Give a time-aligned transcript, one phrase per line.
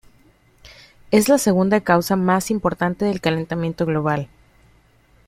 [1.11, 4.29] Es la segunda causa más importante del calentamiento global.